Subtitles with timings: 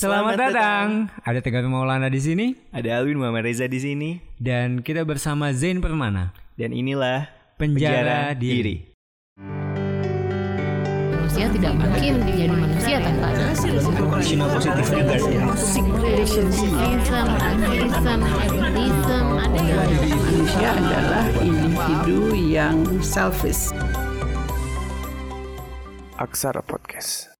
[0.00, 1.12] Selamat, datang.
[1.28, 5.84] Ada Tegar Maulana di sini Ada Alwin Muhammad Reza di sini dan kita bersama Zain
[5.84, 6.32] Permana.
[6.56, 7.28] dan inilah
[7.60, 8.96] Penjara, diri.
[11.12, 13.44] manusia tidak mungkin menjadi manusia tanpa ada
[14.24, 15.52] Cuma positif ada yang
[20.00, 23.68] Manusia adalah individu yang selfish.
[26.16, 27.39] Aksara Podcast.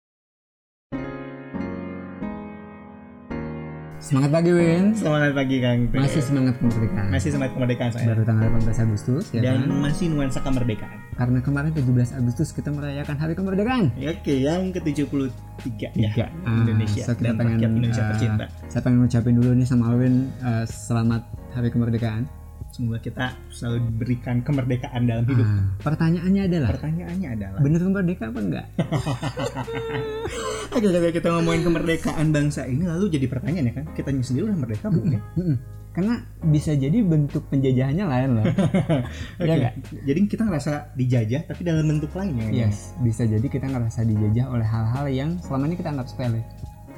[4.01, 4.97] Semangat pagi Win.
[4.97, 5.93] Selamat pagi Kang.
[5.93, 6.01] Teh.
[6.01, 7.07] Masih semangat kemerdekaan.
[7.13, 8.07] masih semangat kemerdekaan saya.
[8.09, 9.77] Baru tanggal 18 Agustus ya Dan kan?
[9.77, 10.99] masih nuansa kemerdekaan.
[11.21, 13.93] Karena kemarin 17 Agustus kita merayakan Hari Kemerdekaan.
[13.93, 15.29] Oke, yang ke-73
[16.01, 16.11] ya.
[16.17, 16.27] Tiga.
[16.49, 18.45] Ah, Indonesia so kita dan pengen, Indonesia ah, tercinta.
[18.73, 21.23] Saya pengen ngucapin dulu nih sama Alwin eh, selamat
[21.53, 22.40] Hari Kemerdekaan.
[22.71, 25.43] Semoga kita selalu diberikan kemerdekaan dalam hidup.
[25.43, 28.67] Ah, pertanyaannya adalah Pertanyaannya adalah bener merdeka apa enggak?
[30.71, 34.59] Oke, ketika kita ngomongin kemerdekaan bangsa ini lalu jadi pertanyaan ya kan, kita sendiri udah
[34.59, 35.21] merdeka belum ya?
[35.91, 38.47] Karena bisa jadi bentuk penjajahannya lain loh.
[39.43, 39.51] Oke.
[39.51, 39.75] Ya?
[40.07, 42.71] Jadi kita ngerasa dijajah tapi dalam bentuk lain ya.
[42.71, 46.47] Yes, bisa jadi kita ngerasa dijajah oleh hal-hal yang selama ini kita anggap sepele.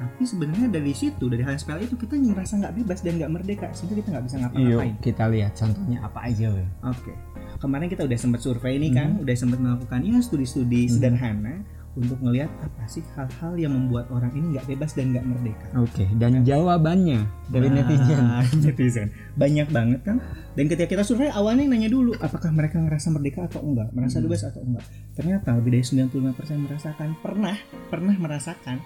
[0.05, 3.67] Tapi sebenarnya dari situ, dari hal sepele itu kita ngerasa nggak bebas dan nggak merdeka
[3.71, 4.93] sehingga kita nggak bisa ngapa-ngapain.
[4.99, 6.47] kita lihat contohnya apa aja.
[6.83, 7.13] Oke.
[7.55, 12.49] Kemarin kita udah sempat survei nih kan, udah sempat melakukan ya studi-studi sederhana untuk ngelihat
[12.57, 15.67] apa sih hal-hal yang membuat orang ini nggak bebas dan nggak merdeka.
[15.77, 18.23] Oke, dan jawabannya dari Nah, netizen.
[18.65, 19.07] netizen.
[19.35, 20.17] Banyak banget kan.
[20.53, 24.25] Dan ketika kita survei awalnya nanya dulu apakah mereka ngerasa merdeka atau enggak, merasa Hmm.
[24.25, 24.85] bebas atau enggak.
[25.13, 27.55] Ternyata lebih dari 95% merasakan pernah
[27.87, 28.77] pernah merasakan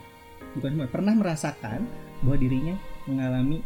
[0.58, 1.86] bukan cuma pernah merasakan
[2.20, 3.62] bahwa dirinya mengalami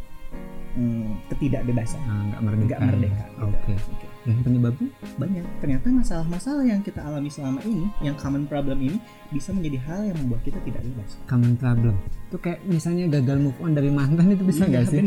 [0.76, 2.00] hmm, ketidakbebasan.
[2.02, 2.74] Nah, nggak merdeka.
[2.78, 3.24] Merdeka.
[3.26, 3.42] gitu.
[3.42, 3.72] Oke.
[3.90, 4.06] Oke.
[4.22, 4.86] Dan penyebabnya?
[5.18, 5.44] Banyak.
[5.58, 8.96] Ternyata masalah-masalah yang kita alami selama ini, yang common problem ini
[9.28, 11.10] bisa menjadi hal yang membuat kita tidak bebas.
[11.26, 11.98] Common problem.
[12.30, 15.02] Itu kayak misalnya gagal move on dari mantan itu bisa nggak Iya, sih?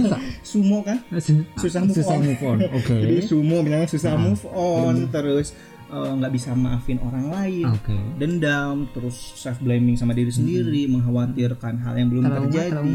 [0.54, 1.02] Sumo kan?
[1.58, 2.22] Susah move susah on.
[2.22, 2.58] move on.
[2.70, 2.94] Oke.
[2.94, 4.20] Jadi sumo misalnya susah Ah.
[4.20, 5.58] move on, terus
[5.92, 7.96] eh, nggak bisa maafin orang lain, Oke.
[8.16, 12.94] dendam, terus self blaming sama diri sendiri, mengkhawatirkan hal yang belum Trauma, terjadi,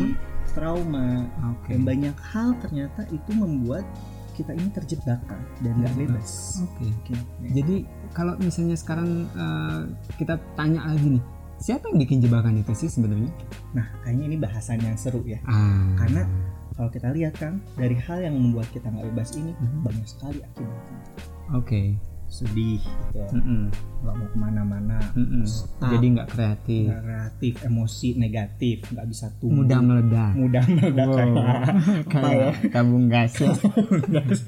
[0.52, 1.08] trauma,
[1.54, 1.70] Oke.
[1.72, 3.86] dan banyak hal ternyata itu membuat
[4.34, 5.22] kita ini terjebak
[5.62, 6.62] dan nggak bebas.
[6.62, 6.90] Oke.
[6.90, 7.14] Oke.
[7.54, 7.76] Jadi
[8.14, 9.80] kalau misalnya sekarang eh,
[10.18, 11.24] kita tanya lagi nih,
[11.58, 13.34] siapa yang bikin jebakan itu sih sebenarnya?
[13.74, 15.42] Nah, kayaknya ini bahasan yang seru ya.
[15.46, 15.90] Ah.
[15.98, 16.22] Karena
[16.78, 19.82] kalau kita lihat kan dari hal yang membuat kita nggak bebas ini Mhm.
[19.82, 20.98] banyak sekali akibatnya.
[21.58, 21.82] Oke.
[22.28, 23.24] Sedih, gitu.
[23.32, 23.72] Mm-mm.
[23.98, 25.00] nggak mau ke mana-mana,
[25.80, 30.32] Jadi nggak kreatif, nggak kreatif, emosi negatif, nggak bisa tumbuh, mudah meledak.
[30.34, 31.18] mudah meledak Wow.
[31.24, 31.64] kayak-
[32.14, 33.52] Kayak tabung gas ya.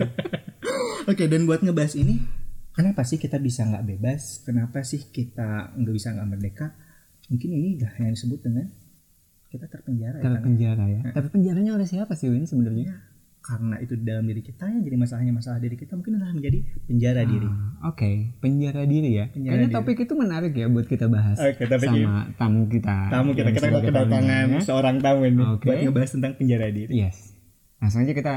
[1.09, 2.19] Oke, dan buat ngebahas ini,
[2.71, 4.43] kenapa sih kita bisa nggak bebas?
[4.43, 6.67] Kenapa sih kita nggak bisa nggak merdeka?
[7.27, 8.67] Mungkin ini dah yang disebut dengan
[9.47, 10.31] kita terpenjara ya, kan?
[10.35, 11.01] Terpenjara ya.
[11.09, 13.08] Tapi penjaranya oleh siapa sih Win sebenarnya?
[13.49, 16.59] Karena itu di dalam diri kita ya jadi masalahnya masalah diri kita mungkin adalah menjadi
[16.85, 17.49] penjara diri.
[17.49, 19.25] Ah, Oke, penjara diri ya.
[19.33, 19.77] Penjara Kayaknya diri.
[19.81, 22.97] topik itu menarik ya buat kita bahas Oke, tapi sama tamu kita.
[23.09, 24.59] tamu kita yang kita kedatangan ya.
[24.61, 25.65] seorang tamu ini Oke.
[25.65, 26.93] buat ngebahas tentang penjara diri.
[26.93, 27.33] Yes.
[27.81, 28.35] Langsung aja kita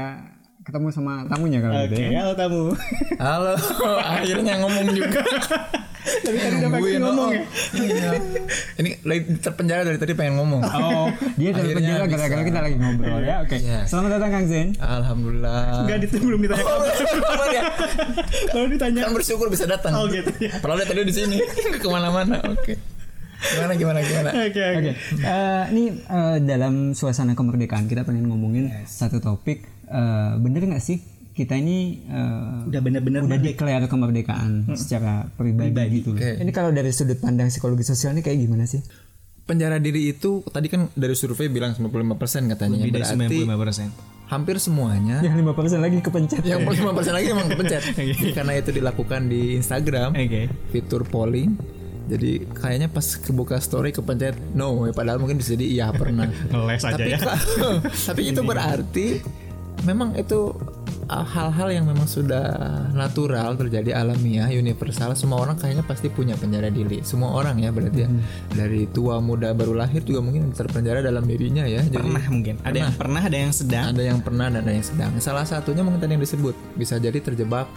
[0.65, 2.09] ketemu sama tamunya kalau Oke, gitu ya.
[2.25, 2.61] halo tamu.
[3.21, 3.53] Halo,
[4.17, 5.21] akhirnya ngomong juga.
[6.03, 7.31] Tapi tadi udah pengen ngomong oh.
[7.31, 7.43] ya.
[7.79, 8.11] Iya.
[8.79, 10.61] Ini lagi terpenjara dari tadi pengen ngomong.
[10.63, 11.07] Oh,
[11.39, 13.35] dia dari penjara gara-gara kita lagi ngobrol ya.
[13.43, 13.55] Oke.
[13.59, 13.87] Iya.
[13.87, 14.67] Selamat datang Kang Zen.
[14.83, 15.87] Alhamdulillah.
[15.87, 16.91] Enggak itu belum ditanya kabar.
[17.23, 17.63] Apa ya?
[18.51, 19.95] Kalau ditanya Kan bersyukur bisa datang.
[19.95, 20.59] Oh gitu ya.
[20.59, 22.37] Padahal dia tadi di sini, Nggak ke mana-mana.
[22.51, 22.75] Oke.
[23.43, 24.29] Gimana gimana gimana?
[24.31, 24.79] Oke, oke.
[24.79, 24.91] Oke.
[25.19, 29.67] Eh, ini eh, dalam suasana kemerdekaan kita pengen ngomongin satu topik.
[29.87, 35.89] Eh, bener nggak sih kita ini eh, Udah bener-bener udah declare kemerdekaan secara pribadi, Pribadi.
[35.97, 36.09] gitu.
[36.13, 36.37] Oke.
[36.39, 38.79] Ini kalau dari sudut pandang psikologi sosial ini kayak gimana sih?
[39.43, 42.77] Penjara diri itu tadi kan dari survei bilang 95% katanya.
[42.79, 44.31] Lebih dari Berarti 95%.
[44.31, 46.41] hampir semuanya Yang 5% lagi kepencet.
[46.47, 47.83] yang 5% lagi emang kepencet.
[48.37, 50.15] Karena itu dilakukan di Instagram.
[50.15, 50.47] Oke.
[50.69, 51.59] fitur polling
[52.03, 56.83] jadi kayaknya pas kebuka story kepencet no ya padahal mungkin bisa jadi iya pernah Ngeles
[56.83, 57.19] aja tapi ya.
[58.11, 59.07] tapi itu berarti
[59.83, 62.45] memang itu uh, hal-hal yang memang sudah
[62.95, 67.03] natural terjadi alamiah universal semua orang kayaknya pasti punya penjara diri.
[67.03, 68.09] Semua orang ya berarti ya.
[68.53, 71.83] Dari tua muda baru lahir juga mungkin terpenjara dalam dirinya ya.
[71.83, 72.55] Jadi Pernah mungkin.
[72.63, 73.85] Ada yang pernah, ada yang sedang.
[73.91, 75.11] ada yang pernah dan ada yang sedang.
[75.19, 77.67] Salah satunya mungkin tadi yang disebut bisa jadi terjebak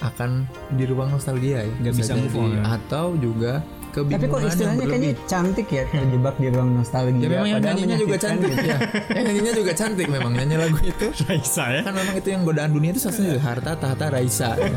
[0.00, 1.72] akan di ruang nostalgia ya.
[1.84, 2.62] Nggak bisa move on, ya.
[2.80, 7.20] atau juga Tapi kok istilahnya kayaknya cantik ya terjebak di ruang nostalgia.
[7.20, 8.66] ya memang yang nyanyinya juga cantik gitu.
[8.70, 8.78] ya
[9.16, 11.80] yang nyanyinya juga cantik memang nyanyi lagu itu Raisa ya.
[11.82, 14.70] kan memang itu yang godaan dunia itu satunya harta tahta Raisa ya.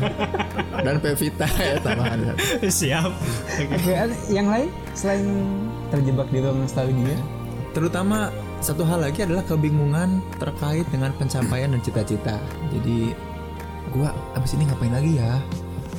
[0.82, 2.18] dan Pevita ya tambahan
[2.84, 3.10] Siap.
[3.86, 5.24] Ada yang lain selain
[5.94, 7.16] terjebak di ruang nostalgia?
[7.74, 8.30] terutama
[8.62, 12.38] satu hal lagi adalah kebingungan terkait dengan pencapaian dan cita-cita.
[12.72, 13.12] Jadi
[13.92, 15.42] gua abis ini ngapain lagi ya?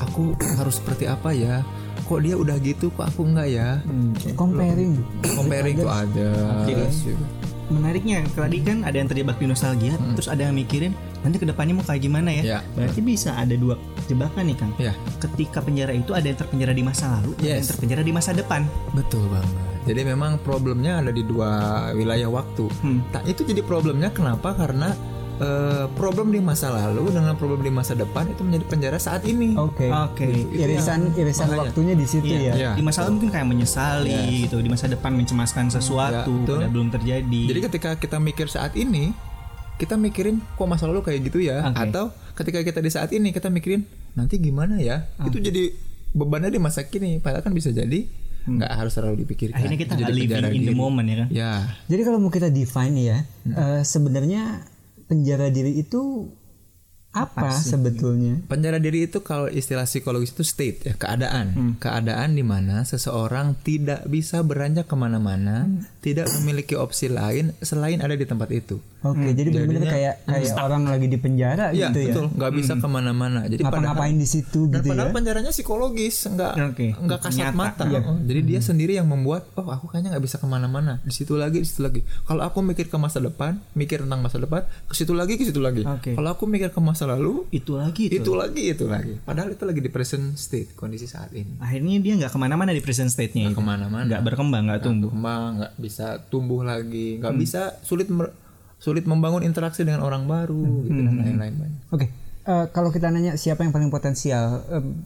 [0.10, 1.62] Aku harus seperti apa ya?
[2.06, 3.82] Kok dia udah gitu, kok aku enggak ya?
[3.82, 4.94] Hmm, comparing
[5.26, 6.30] Comparing tuh ada.
[6.70, 6.86] Jadi,
[7.66, 10.94] menariknya tadi kan ada yang terjebak di nostalgia terus ada yang mikirin
[11.26, 12.60] nanti ke depannya mau kayak gimana ya Ya.
[12.78, 13.74] berarti bisa ada dua
[14.06, 17.66] jebakan nih kang Ya, ketika penjara itu ada yang terpenjara di masa lalu ada yang
[17.66, 17.70] Yes.
[17.74, 19.50] terpenjara di masa depan betul banget.
[19.86, 21.50] Jadi memang problemnya ada di dua
[21.94, 22.66] wilayah waktu.
[22.82, 23.06] Hmm.
[23.10, 24.54] Nah, itu jadi problemnya kenapa?
[24.54, 24.94] Karena
[25.38, 29.54] eh, problem di masa lalu dengan problem di masa depan itu menjadi penjara saat ini.
[29.54, 29.86] oke.
[29.86, 30.28] Oke.
[30.52, 31.62] Irisan irisan makanya.
[31.66, 32.40] waktunya di situ Iya.
[32.40, 32.54] ya.
[32.54, 32.72] Iya.
[32.74, 34.58] di masa lalu mungkin kayak menyesali gitu.
[34.58, 37.42] Di masa depan mencemaskan sesuatu Ya, padahal belum terjadi.
[37.48, 39.12] Jadi ketika kita mikir saat ini,
[39.76, 41.84] kita mikirin kok masa lalu kayak gitu ya, Oke.
[41.84, 43.84] atau ketika kita di saat ini kita mikirin
[44.14, 45.76] nanti gimana ya, itu jadi
[46.12, 47.20] bebannya di masa kini.
[47.20, 48.08] Padahal kan bisa jadi
[48.46, 49.58] nggak harus terlalu dipikirkan.
[49.58, 51.28] akhirnya kita nggak jadi living in the moment ya kan?
[51.30, 51.52] Ya,
[51.90, 54.64] Jadi kalau mau kita define ya, eh, sebenarnya
[55.06, 56.30] penjara diri itu
[57.16, 58.44] apa, sebetulnya?
[58.46, 64.04] penjara diri itu kalau istilah psikologis itu state ya keadaan, keadaan di mana seseorang tidak
[64.06, 65.66] bisa beranjak ke mana-mana,
[66.00, 68.78] tidak memiliki opsi lain selain ada di tempat itu.
[69.02, 72.06] Oke, jadi benar-benar kayak kayak orang lagi di penjara Iya gitu ya.
[72.10, 73.40] betul, nggak bisa ke mana-mana.
[73.46, 75.14] Jadi padahal Ngapa-ngapain di situ Dan gitu padahal ya.
[75.14, 76.88] penjaranya psikologis, nggak Oke.
[76.98, 77.56] nggak kasat Nyata.
[77.56, 77.84] mata.
[77.86, 81.06] Oh, Jadi dia sendiri yang membuat, oh aku kayaknya nggak bisa ke mana-mana.
[81.06, 82.02] Di situ lagi, di situ lagi.
[82.26, 85.62] Kalau aku mikir ke masa depan, mikir tentang masa depan, ke situ lagi, ke situ
[85.62, 85.86] lagi.
[85.86, 86.18] Oke.
[86.18, 88.34] Kalau aku mikir ke masa lalu, itu lagi itu.
[88.36, 89.16] lagi, itu lagi.
[89.22, 91.58] Padahal itu lagi di present state kondisi saat ini.
[91.58, 93.62] akhirnya dia nggak ke mana-mana di present state-nya Nggak itu.
[93.62, 94.06] ke mana-mana.
[94.06, 95.10] nggak berkembang nggak tumbuh.
[95.10, 98.10] Berkembang, nggak bisa tumbuh lagi, nggak bisa sulit
[98.76, 101.54] sulit membangun interaksi dengan orang baru, gitu dan lain-lain.
[101.58, 101.82] Banyak.
[101.90, 102.06] Oke,
[102.44, 105.02] eh, kalau kita nanya siapa yang paling potensial, em,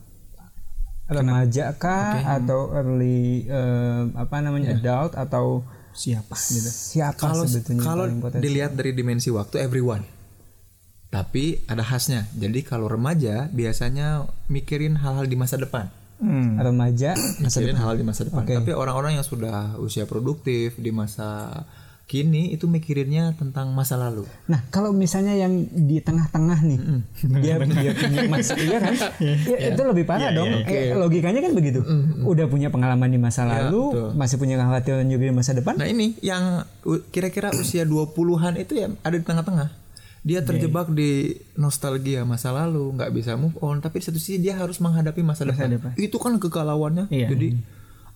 [1.07, 6.69] remaja kah atau early em, apa namanya adult atau siapa gitu.
[6.69, 8.05] siapa kalau sebetulnya kalau
[8.37, 10.05] dilihat dari dimensi waktu everyone
[11.09, 15.89] tapi ada khasnya jadi kalau remaja biasanya mikirin hal-hal di masa depan
[16.19, 16.59] Hmm.
[16.59, 18.51] remaja masa mikirin hal-hal di masa depan Oke.
[18.51, 21.63] tapi orang-orang yang sudah usia produktif di masa
[22.05, 26.79] kini itu mikirinnya tentang masa lalu Nah, kalau misalnya yang di tengah-tengah nih,
[27.39, 28.93] dia dia punya masa iya kan?
[29.53, 30.49] Ya, itu lebih parah dong.
[30.65, 31.85] Eh, logikanya kan begitu.
[32.25, 34.09] Udah punya pengalaman di masa lalu, betul.
[34.17, 35.77] masih punya kekhawatiran juga di masa depan.
[35.77, 36.65] nah ini yang
[37.13, 39.69] kira-kira usia 20-an itu ya ada di tengah-tengah
[40.19, 43.79] dia terjebak di nostalgia masa lalu nggak bisa move on.
[43.79, 45.95] Tapi di satu sisi dia harus menghadapi masa, depan.
[45.95, 47.07] itu kan kegalauannya.
[47.07, 47.31] Iya.
[47.31, 47.49] jadi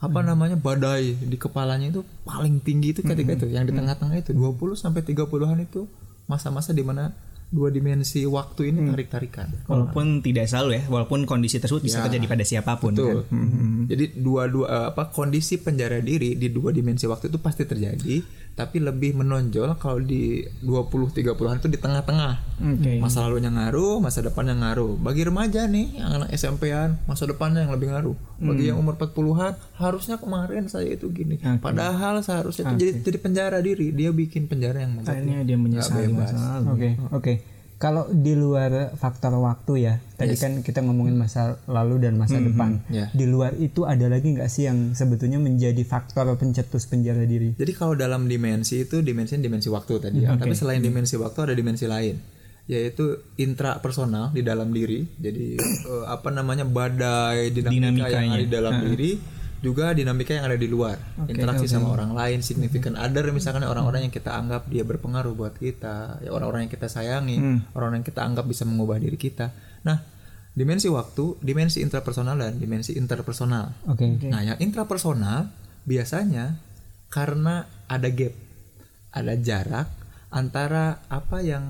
[0.03, 4.35] apa namanya badai di kepalanya itu paling tinggi itu ketika itu yang di tengah-tengah itu.
[4.35, 5.87] 20 sampai 30-an itu
[6.27, 7.15] masa-masa di mana
[7.53, 9.69] dua dimensi waktu ini tarik-tarikan.
[9.69, 13.29] Walaupun tidak selalu ya walaupun kondisi tersebut bisa terjadi pada siapa pun Betul.
[13.29, 13.37] kan?
[13.37, 13.85] Hmm.
[13.85, 19.17] Jadi dua-dua apa kondisi penjara diri di dua dimensi waktu itu pasti terjadi, tapi lebih
[19.17, 22.33] menonjol kalau di 20 30-an itu di tengah-tengah.
[22.61, 23.01] Oke.
[23.01, 24.93] Masa lalunya ngaruh, masa depannya ngaruh.
[25.01, 28.13] Bagi remaja nih yang anak SMP-an, masa depannya yang lebih ngaruh.
[28.37, 31.41] Bagi yang umur 40-an, harusnya kemarin saya itu gini.
[31.41, 33.89] Padahal seharusnya itu jadi jadi penjara diri.
[33.89, 37.33] Dia bikin penjara yang akhirnya dia menyesali masa lalu Oke, oke.
[37.83, 42.79] Kalau di luar faktor waktu ya, tadi kan kita ngomongin masa lalu dan masa depan.
[42.87, 43.11] ya.
[43.11, 47.59] Di luar itu ada lagi nggak sih yang sebetulnya menjadi faktor pencetus penjara diri?
[47.59, 50.39] Jadi kalau dalam dimensi itu dimensi dimensi waktu tadi ya.
[50.39, 52.15] Tapi selain dimensi waktu ada dimensi lain
[52.63, 55.03] yaitu intrapersonal di dalam diri.
[55.19, 55.59] Jadi
[55.91, 59.11] eh, apa namanya badai dinamika yang ada di dalam diri
[59.63, 60.99] juga dinamika yang ada di luar.
[61.23, 66.19] Interaksi sama orang lain, significant other misalkan orang-orang yang kita anggap dia berpengaruh buat kita,
[66.19, 67.39] ya orang-orang yang kita sayangi,
[67.71, 69.55] orang-orang yang kita anggap bisa mengubah diri kita.
[69.87, 70.03] Nah,
[70.51, 73.87] dimensi waktu, dimensi intrapersonal dan dimensi interpersonal.
[73.87, 74.03] Oke.
[74.27, 75.47] Nah, yang intrapersonal
[75.87, 76.59] biasanya
[77.07, 78.35] karena ada gap,
[79.15, 79.87] ada jarak
[80.33, 81.63] antara apa yang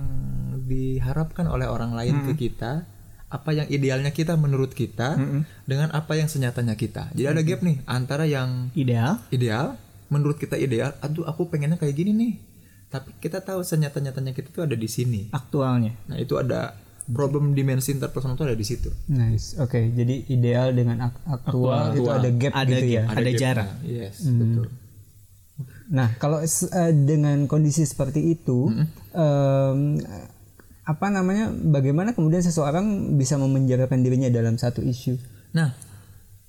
[0.65, 2.89] diharapkan oleh orang lain ke kita,
[3.33, 5.17] apa yang idealnya kita menurut kita
[5.65, 7.09] dengan apa yang senyatanya kita.
[7.17, 9.73] Jadi ada gap nih antara yang ideal ideal
[10.13, 12.33] menurut kita ideal, aduh aku pengennya kayak gini nih.
[12.93, 15.33] Tapi kita tahu senyata-nyatanya kita tuh ada di sini.
[15.33, 16.77] aktualnya Nah, itu ada
[17.09, 18.93] problem dimensi interpersonal itu ada di situ.
[19.09, 19.57] Nice.
[19.57, 23.03] Oke, jadi ideal dengan ak- aktual, itu ada gap ada gitu ya.
[23.09, 23.41] ada gap.
[23.41, 24.69] jarak Yes, betul.
[25.89, 28.71] Nah, kalau eh, dengan kondisi seperti itu,
[29.13, 29.99] em,
[30.83, 31.51] apa namanya?
[31.51, 35.15] Bagaimana kemudian seseorang bisa memenjarakan dirinya dalam satu isu?
[35.55, 35.71] Nah,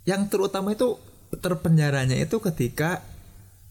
[0.05, 0.99] yang terutama itu
[1.39, 3.03] terpenjaranya itu ketika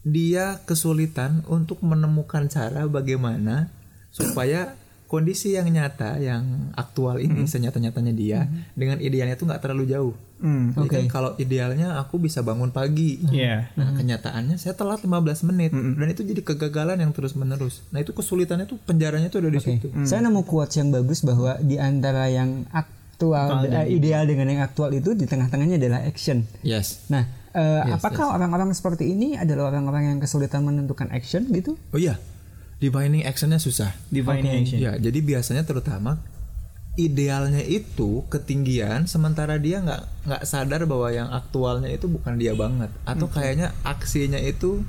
[0.04, 3.72] dia kesulitan untuk menemukan cara bagaimana
[4.12, 4.76] supaya
[5.14, 10.14] kondisi yang nyata yang aktual ini senyata-nyatanya dia dengan idealnya itu nggak terlalu jauh.
[10.42, 10.74] Hmm.
[10.74, 13.22] Jadi kan kalau idealnya aku bisa bangun pagi.
[13.30, 13.70] Iya.
[13.78, 17.86] Nah, kenyataannya saya telat 15 menit dan itu jadi kegagalan yang terus-menerus.
[17.94, 19.94] Nah, itu kesulitannya tuh penjaranya tuh ada di situ.
[20.02, 24.90] Saya nemu quotes yang bagus bahwa di antara yang aktual, eh, ideal dengan yang aktual
[24.98, 26.42] itu di tengah-tengahnya adalah action.
[26.66, 27.06] Yes.
[27.14, 31.78] Nah, eh, apakah orang-orang seperti ini adalah orang-orang yang kesulitan menentukan action gitu?
[31.94, 32.18] Oh iya.
[32.84, 33.96] Defining actionnya susah.
[34.12, 34.76] Divine action.
[34.84, 36.20] Ya, jadi biasanya terutama
[37.00, 42.92] idealnya itu ketinggian sementara dia nggak nggak sadar bahwa yang aktualnya itu bukan dia banget.
[43.08, 44.84] Atau kayaknya aksinya itu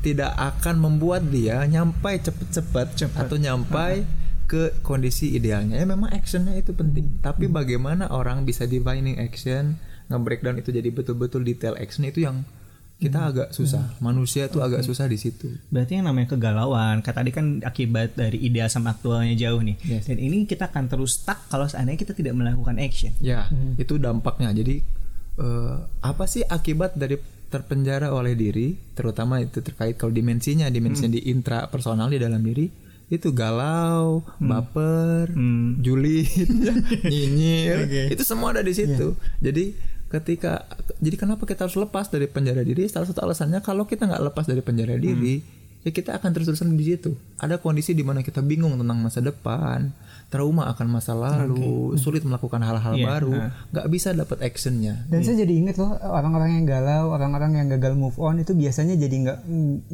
[0.00, 4.06] tidak akan membuat dia nyampai cepet-cepet atau nyampai
[4.46, 5.82] ke kondisi idealnya.
[5.82, 7.18] Ya memang actionnya itu penting.
[7.18, 9.74] Tapi bagaimana orang bisa defining action
[10.10, 12.46] nge-breakdown itu jadi betul-betul detail action itu yang
[13.00, 17.32] kita agak susah manusia tuh agak susah di situ Berarti yang namanya kegalauan, kata tadi
[17.32, 19.76] kan akibat dari ideal sama aktualnya jauh nih.
[19.82, 20.04] Yes.
[20.06, 23.16] Dan ini kita akan terus stuck kalau seandainya kita tidak melakukan action.
[23.24, 24.52] Ya, itu dampaknya.
[24.52, 24.84] Jadi
[25.36, 27.16] eh, apa sih akibat dari
[27.50, 32.70] terpenjara oleh diri, terutama itu terkait kalau dimensinya, dimensinya di intrapersonal di dalam diri
[33.10, 35.82] itu galau, baper, Hmm.
[35.82, 36.30] julid,
[37.10, 39.18] nyinyir, itu semua ada di situ.
[39.42, 39.74] Jadi
[40.10, 40.66] ketika
[40.98, 42.84] jadi kenapa kita harus lepas dari penjara diri?
[42.90, 45.40] Salah satu alasannya kalau kita nggak lepas dari penjara diri,
[45.86, 47.14] ya kita akan terus-terusan di situ.
[47.40, 49.88] Ada kondisi di mana kita bingung tentang masa depan,
[50.28, 53.50] trauma akan masa lalu, sulit melakukan hal-hal Iya, baru, nah.
[53.72, 55.08] nggak bisa dapat actionnya.
[55.08, 58.98] Dan saya jadi inget loh orang-orang yang galau, orang-orang yang gagal move on itu biasanya
[59.00, 59.38] jadi nggak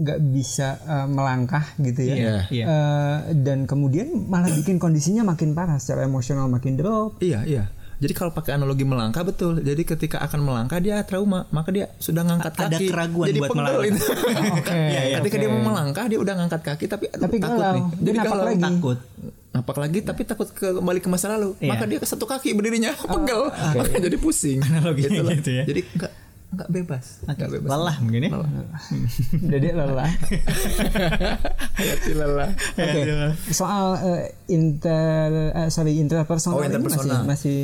[0.01, 2.15] nggak bisa eh, melangkah gitu ya.
[2.17, 2.37] Iya.
[2.51, 2.65] Iya.
[2.67, 7.23] Eh, dan kemudian malah bikin kondisinya makin parah secara emosional makin drop.
[7.23, 7.65] Iya, iya.
[7.97, 9.57] Jadi kalau pakai analogi melangkah betul.
[9.59, 12.87] Jadi ketika akan melangkah dia trauma, maka dia sudah ngangkat Ada kaki.
[12.87, 13.85] keraguan jadi buat melangkah.
[13.87, 14.01] itu.
[14.69, 15.17] Iya, iya.
[15.21, 17.73] ketika dia mau melangkah dia udah ngangkat kaki tapi Tapi takut galau.
[17.73, 17.85] nih.
[18.03, 18.47] Jadi napak galau.
[18.47, 18.63] lagi.
[18.63, 18.99] Takut.
[19.49, 21.57] Napak lagi tapi takut ke kembali ke masa lalu.
[21.57, 21.71] Iya.
[21.71, 23.43] Maka dia ke satu kaki berdirinya pegel.
[23.49, 24.61] Maka jadi pusing.
[24.61, 25.33] Analoginya Itulah.
[25.35, 25.65] gitu ya.
[25.65, 25.81] Jadi
[26.47, 27.05] enggak enggak bebas.
[27.25, 27.69] Enggak bebas.
[27.69, 28.31] Lelah mungkin ya.
[29.53, 30.11] Jadi lelah.
[31.77, 32.51] Hayati lelah.
[32.73, 33.03] Oke.
[33.51, 37.23] Soal eh, inter eh, sorry intrapersonal Oh, ini interpersonal.
[37.23, 37.59] masih masih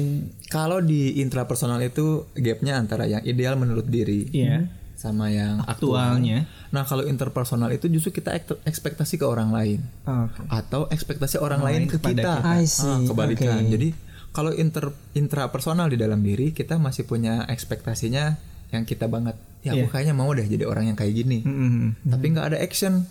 [0.46, 4.68] Kalau di intrapersonal itu gapnya antara yang ideal menurut diri Iya.
[4.94, 5.96] sama yang aktual.
[5.96, 6.44] Aktualnya.
[6.68, 10.44] Nah kalau interpersonal itu justru kita ek- ekspektasi ke orang lain Oke.
[10.46, 12.34] atau ekspektasi orang, lain ke kepada kita.
[12.38, 12.54] kita.
[12.54, 12.84] I see.
[12.84, 13.58] Ah, kebalikan.
[13.58, 13.70] Oke.
[13.70, 13.88] Jadi
[14.30, 18.36] kalau inter intrapersonal di dalam diri kita masih punya ekspektasinya
[18.72, 19.36] yang kita banget.
[19.62, 19.92] Ya aku Iya.
[19.92, 21.44] kayaknya mau deh jadi orang yang kayak gini.
[21.44, 22.08] Mm-mm.
[22.08, 23.04] Tapi nggak ada action.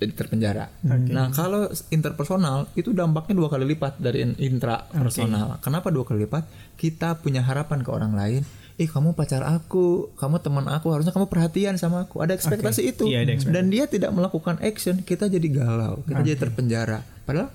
[0.00, 0.64] Jadi terpenjara.
[1.12, 5.60] Nah kalau interpersonal itu dampaknya dua kali lipat dari in- intrapersonal.
[5.60, 6.48] Kenapa dua kali lipat?
[6.80, 8.40] Kita punya harapan ke orang lain.
[8.80, 12.24] Ih kamu pacar aku, kamu teman aku, harusnya kamu perhatian sama aku.
[12.24, 13.04] Ada ekspektasi itu.
[13.12, 13.56] Iya, ada ekspektasi.
[13.60, 17.04] Dan dia tidak melakukan action, kita jadi galau, kita jadi terpenjara.
[17.28, 17.52] Padahal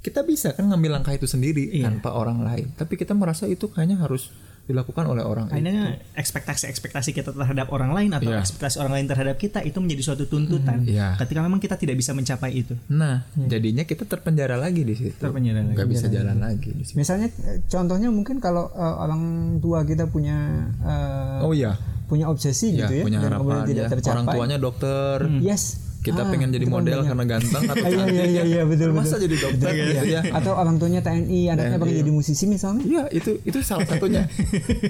[0.00, 1.92] kita bisa kan ngambil langkah itu sendiri Iya.
[1.92, 2.72] tanpa orang lain.
[2.72, 4.32] Tapi kita merasa itu kayaknya harus
[4.62, 5.58] dilakukan oleh orang itu.
[5.58, 8.40] Akhirnya ekspektasi-ekspektasi kita terhadap orang lain atau Iya.
[8.40, 10.86] ekspektasi orang lain terhadap kita itu menjadi suatu tuntutan.
[10.86, 11.18] Iya.
[11.18, 12.78] Ketika memang kita tidak bisa mencapai itu.
[12.88, 15.18] Nah, jadinya kita terpenjara lagi di situ.
[15.18, 15.74] Terpenjara lagi.
[15.74, 16.94] Nggak bisa jalan lagi di situ.
[16.94, 19.22] misalnya eh, contohnya mungkin kalau eh, orang
[19.58, 23.68] tua kita punya eh, Oh iya, punya obsesi ya, gitu ya punya dan kemudian harapan
[23.68, 23.90] tidak ya.
[23.90, 24.14] tercapai.
[24.14, 25.62] Orang tuanya dokter, Yes.
[26.02, 27.08] kita Ah, pengen jadi model banyak.
[27.08, 28.10] karena ganteng atau iya, cantik.
[28.12, 29.22] iya, iya, iya, betul, Masa betul.
[29.22, 30.20] jadi dokter gitu ya?
[30.32, 32.82] Atau orang tuanya TNI, anaknya pengen jadi musisi misalnya.
[32.82, 34.26] Iya, itu itu salah satunya.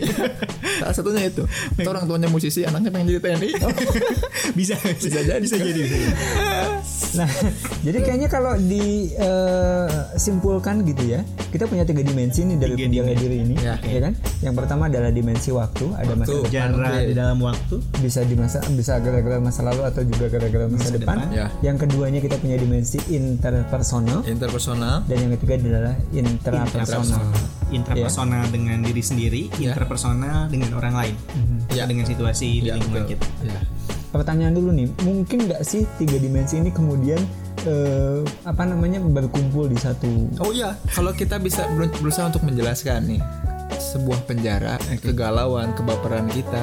[0.81, 1.45] salah satunya itu.
[1.77, 3.49] Atau orang tuanya musisi, anaknya pengen jadi TNI.
[4.59, 5.37] bisa bisa jadi.
[5.39, 5.81] Bisa jadi.
[7.13, 7.29] Nah,
[7.87, 8.57] jadi kayaknya kalau
[10.13, 13.15] disimpulkan gitu ya, kita punya tiga dimensi nih dari dimensi.
[13.19, 13.77] diri ini, Ya.
[13.79, 14.13] ya kan?
[14.41, 16.49] Yang pertama adalah dimensi waktu, ada masa Waktu.
[16.49, 17.75] depan, Jarak di dalam waktu.
[17.99, 21.17] bisa di masa bisa gara-gara masa lalu atau juga gara-gara masa, Masa depan.
[21.21, 21.29] depan.
[21.33, 21.47] Ya.
[21.63, 25.05] Yang keduanya kita punya dimensi interpersonal Interpersonal.
[25.07, 27.23] dan yang ketiga adalah intrapersonal.
[27.71, 29.73] Intrapersonal dengan diri sendiri, Ya.
[29.73, 31.17] interpersonal dengan orang lain.
[31.71, 31.85] Ya.
[31.85, 33.17] Dengan situasi di Ya, lingkungan betul.
[33.17, 33.27] kita.
[33.45, 33.61] Ya.
[34.13, 37.17] Pertanyaan dulu nih, mungkin nggak sih tiga dimensi ini kemudian
[37.65, 40.29] eh, apa namanya berkumpul di satu?
[40.45, 43.21] Oh iya, kalau kita bisa ber- berusaha untuk menjelaskan nih
[43.73, 46.61] sebuah penjara, kegalauan, kebaperan kita,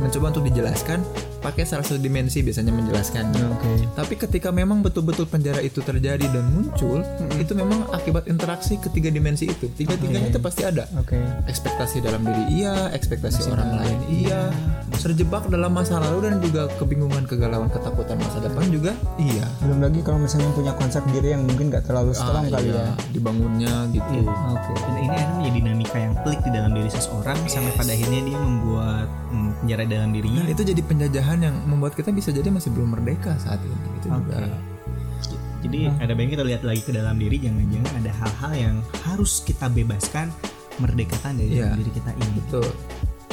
[0.00, 1.04] mencoba untuk dijelaskan
[1.40, 3.44] pakai salah satu dimensi biasanya menjelaskannya.
[3.56, 3.70] Oke.
[3.96, 7.00] Tapi ketika memang betul-betul penjara itu terjadi dan muncul,
[7.40, 9.72] itu memang akibat interaksi ketiga dimensi itu.
[9.72, 10.84] Tiga-tiganya itu pasti ada.
[11.00, 11.16] Oke.
[11.48, 14.52] Ekspektasi dalam diri iya, ekspektasi orang lain iya,
[15.00, 19.48] terjebak dalam masa lalu dan juga kebingungan, kegalauan, ketakutan masa depan juga iya.
[19.64, 22.84] Belum lagi kalau misalnya punya konsep diri yang mungkin nggak terlalu strong Ah, kali iya,
[22.84, 22.88] ya.
[23.16, 24.28] dibangunnya gitu.
[24.28, 24.72] Oke.
[24.76, 28.38] Dan ini akhirnya menjadi dinamika yang pelik di dalam diri seseorang sampai pada akhirnya dia
[28.38, 30.42] membuat hmm, penjara dalam dirinya.
[30.44, 33.76] Dan itu jadi penjajahan yang membuat kita bisa jadi masih belum merdeka saat ini.
[34.00, 34.36] Itu juga.
[34.40, 39.44] Jadi Jadi ada baiknya kita lihat lagi ke dalam diri jangan-jangan ada hal-hal yang harus
[39.44, 40.32] kita bebaskan
[40.80, 42.32] merdekakan dari dalam diri kita ini.
[42.40, 42.68] Betul.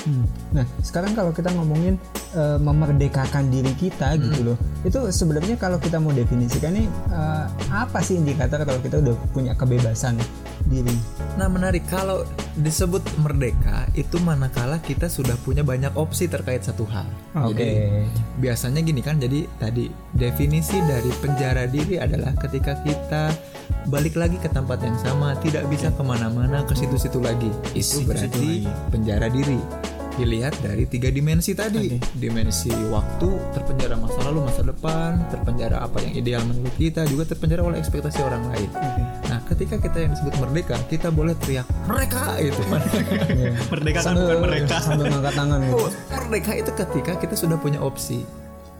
[0.07, 0.23] Hmm.
[0.55, 1.99] Nah, sekarang kalau kita ngomongin
[2.31, 4.57] eh, memerdekakan diri kita gitu loh.
[4.83, 9.55] Itu sebenarnya kalau kita mau definisikan nih eh, apa sih indikator kalau kita udah punya
[9.55, 10.19] kebebasan
[10.67, 10.95] diri?
[11.39, 12.23] Nah menarik kalau
[12.57, 17.05] disebut merdeka itu manakala kita sudah punya banyak opsi terkait satu hal.
[17.37, 17.53] Oke.
[17.53, 17.69] Jadi
[18.41, 23.29] biasanya gini kan jadi tadi definisi dari penjara diri adalah ketika kita
[23.87, 27.49] balik lagi ke tempat yang sama tidak bisa ke mana-mana ke situ-situ lagi.
[27.77, 29.61] Itu berarti penjara diri.
[30.17, 31.93] Dilihat dari tiga dimensi tadi.
[32.17, 37.61] Dimensi waktu terpenjara masa lalu masa depan terpenjara apa yang ideal menurut kita juga terpenjara
[37.61, 38.69] oleh ekspektasi orang lain.
[39.26, 42.61] Nah ketika kita yang disebut merdeka kita boleh teriak mereka itu.
[43.71, 44.75] Merdeka kan sambil, bukan mereka.
[44.83, 45.75] sambil ngangkat tangan gitu.
[45.77, 48.27] Oh, merdeka itu ketika kita sudah punya opsi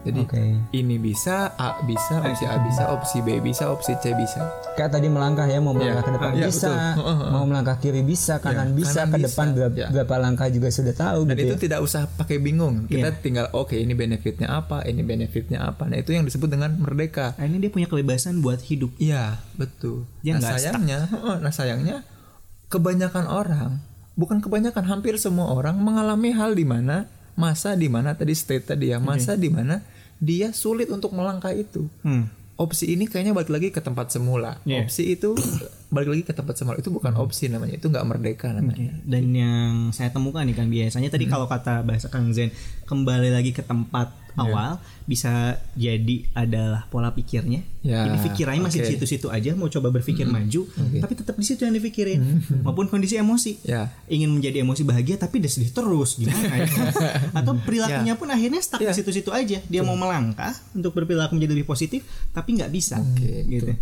[0.08, 0.44] jadi Oke.
[0.72, 5.10] ini bisa A bisa opsi A bisa opsi B bisa opsi C bisa Kayak tadi
[5.10, 6.06] melangkah ya, mau melangkah Iya.
[6.06, 7.28] ke depan Iya, bisa, betul.
[7.28, 9.26] Mau melangkah kiri bisa, kanan Iya, bisa, kanan ke bisa.
[9.28, 9.88] depan berapa, Iya.
[9.90, 11.44] berapa langkah juga sudah tahu dan gitu.
[11.44, 11.62] itu ya.
[11.66, 13.18] tidak usah pakai bingung kita Iya.
[13.18, 17.44] tinggal oke ini benefitnya apa ini benefitnya apa nah itu yang disebut dengan merdeka Nah,
[17.44, 18.94] ini dia punya kebebasan buat hidup.
[18.98, 20.06] Iya, betul.
[20.22, 20.64] Dia nah, nggak stuck.
[20.72, 21.98] sayangnya, heeh, nah sayangnya
[22.68, 23.72] kebanyakan orang,
[24.14, 28.90] bukan kebanyakan, hampir semua orang mengalami hal di mana masa di mana tadi state tadi
[28.90, 29.82] ya, masa di mana
[30.18, 31.88] dia sulit untuk melangkah itu.
[32.02, 32.30] Hmm.
[32.58, 34.58] Opsi ini kayaknya balik lagi ke tempat semula.
[34.66, 34.90] Iya.
[34.90, 35.38] Opsi itu
[35.88, 36.75] balik lagi ke tempat semula.
[36.79, 38.91] Itu bukan opsi namanya, itu nggak merdeka namanya.
[39.08, 42.51] Dan yang saya temukan nih kan biasanya tadi kalau kata bahasa Kang Zen
[42.88, 44.77] kembali lagi ke tempat awal
[45.10, 47.65] bisa jadi adalah pola pikirnya.
[47.82, 50.67] Ya, Jadi pikirannya masih di situ-situ aja mau coba berpikir maju,
[51.01, 52.44] tapi tetap di situ yang dipikirin.
[52.62, 53.65] Maupun kondisi emosi.
[53.65, 53.89] Ya.
[54.12, 56.67] Ingin menjadi emosi bahagia tapi dia sedih terus gimana ya?
[57.39, 59.58] Atau perilakunya pun akhirnya stuck di situ-situ aja.
[59.65, 63.01] Dia mau melangkah untuk berperilaku menjadi lebih positif tapi nggak bisa.
[63.01, 63.74] Oke, gitu.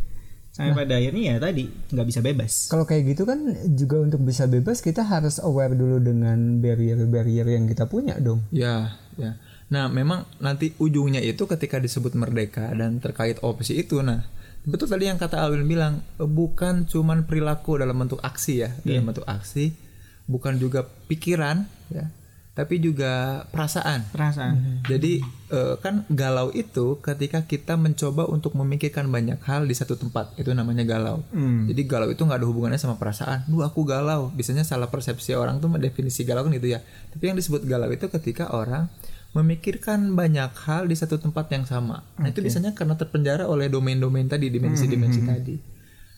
[0.56, 2.72] Sampai pada akhirnya ya tadi nggak bisa bebas.
[2.72, 3.44] Kalau kayak gitu kan
[3.76, 8.40] juga untuk bisa bebas kita harus aware dulu dengan barrier-barrier yang kita punya dong.
[8.56, 9.36] Ya, ya.
[9.68, 14.24] Nah, memang nanti ujungnya itu ketika disebut merdeka dan terkait opsi itu, nah
[14.64, 19.28] betul tadi yang kata Alwin bilang bukan cuman perilaku dalam bentuk aksi ya, dalam bentuk
[19.28, 19.76] aksi,
[20.24, 22.08] bukan juga pikiran ya,
[22.56, 24.08] tapi juga perasaan.
[24.10, 24.80] Perasaan.
[24.88, 25.20] Jadi
[25.52, 30.50] eh, kan galau itu ketika kita mencoba untuk memikirkan banyak hal di satu tempat itu
[30.50, 31.20] namanya galau.
[31.68, 33.44] Jadi galau itu nggak ada hubungannya sama perasaan.
[33.46, 34.32] Duh aku galau.
[34.32, 36.80] Biasanya salah persepsi orang tuh mendefinisi galau kan gitu ya.
[37.12, 38.88] Tapi yang disebut galau itu ketika orang
[39.36, 42.08] memikirkan banyak hal di satu tempat yang sama.
[42.16, 45.56] Nah itu biasanya karena terpenjara oleh domain-domain tadi, dimensi-dimensi tadi.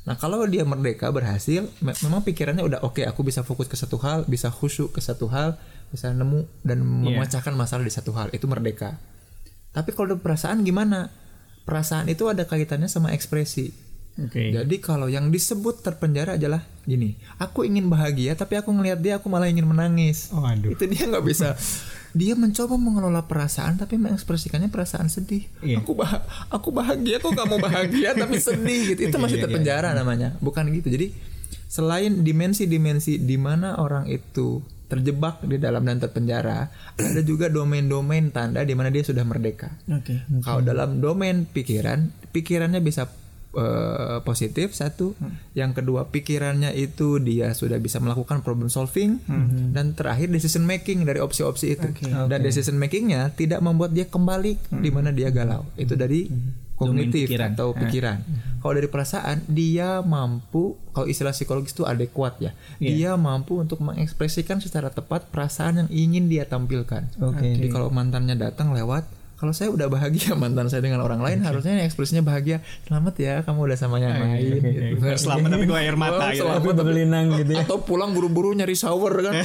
[0.06, 3.98] Nah kalau dia merdeka berhasil, me- memang pikirannya udah oke, aku bisa fokus ke satu
[3.98, 5.58] hal, bisa khusyuk ke satu hal,
[5.92, 9.00] bisa nemu dan memecahkan masalah di satu hal, itu merdeka.
[9.72, 11.12] Tapi kalau perasaan gimana?
[11.68, 13.88] Perasaan itu ada kaitannya sama ekspresi.
[14.18, 14.50] Oke.
[14.50, 19.30] Jadi kalau yang disebut terpenjara adalah gini, aku ingin bahagia tapi aku ngelihat dia aku
[19.30, 20.34] malah ingin menangis.
[20.34, 20.74] Oh, aduh.
[20.74, 21.54] Itu dia nggak bisa.
[22.18, 25.46] Dia mencoba mengelola perasaan tapi mengekspresikannya perasaan sedih.
[25.62, 25.86] Iya.
[25.86, 29.14] Aku bah aku bahagia kok kamu bahagia tapi sedih gitu.
[29.14, 30.34] Itu masih terpenjara namanya.
[30.42, 30.90] Bukan gitu.
[30.90, 31.14] Jadi
[31.70, 38.64] selain dimensi-dimensi di mana orang itu terjebak di dalam dan terpenjara, ada juga domain-domain tanda
[38.64, 39.76] di mana dia sudah merdeka.
[39.92, 40.24] Oke.
[40.42, 43.12] Kalau dalam domain pikiran, pikirannya bisa
[43.52, 45.12] eh, positif satu,
[45.52, 49.20] yang kedua pikirannya itu dia sudah bisa melakukan problem solving,
[49.76, 51.88] dan terakhir decision making dari opsi-opsi itu.
[52.32, 55.68] Dan decision makingnya tidak membuat dia kembali di mana dia galau.
[55.76, 56.32] Itu dari
[56.78, 57.50] kognitif pikiran.
[57.52, 58.18] atau pikiran.
[58.58, 64.58] Kalau dari perasaan dia mampu, kalau istilah psikologis itu adekuat ya, dia mampu untuk mengekspresikan
[64.58, 67.10] secara tepat perasaan yang ingin dia tampilkan.
[67.20, 67.48] Oke.
[67.50, 69.04] Jadi kalau mantannya datang lewat
[69.38, 73.70] kalau saya udah bahagia mantan saya dengan orang lain harusnya ekspresinya bahagia selamat ya kamu
[73.70, 74.98] udah sama yang lain gitu.
[75.14, 76.42] Selamat tapi gue air mata Oh, gitu.
[76.42, 77.62] selamat Tapi berlinang gitu ya.
[77.62, 79.38] atau pulang buru-buru nyari shower kan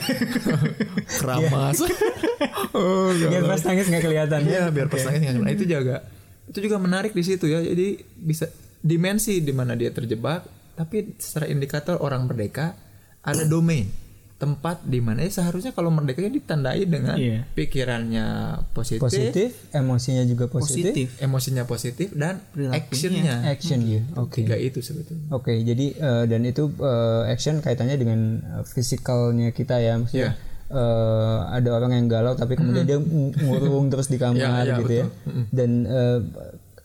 [1.20, 1.84] keramas
[2.72, 5.50] oh, Biar pas nangis nggak kelihatan Iya, biar pas nangis nggak kena.
[5.52, 5.96] itu jaga
[6.46, 10.42] itu juga menarik di situ ya jadi bisa dimensi di mana dia terjebak
[10.74, 12.74] tapi secara indikator orang merdeka
[13.22, 13.86] ada domain
[14.34, 17.46] tempat di mana ya seharusnya kalau merdekanya ditandai dengan Iya.
[17.54, 18.26] pikirannya
[18.74, 20.82] positif, Positif, emosinya juga positif.
[20.82, 21.08] Positif.
[21.22, 22.42] emosinya positif dan
[22.74, 24.02] actionnya Action ya.
[24.18, 24.42] Oke.
[24.42, 28.20] tiga itu sebetulnya Oke, jadi eh, dan itu eh, action kaitannya dengan
[28.66, 30.50] fisikalnya kita ya, maksudnya Iya.
[30.72, 34.74] Eh, ada orang yang galau tapi kemudian dia ng- ngurung terus di kamar Iya, iya,
[34.78, 35.06] gitu ya.
[35.48, 36.18] Dan eh,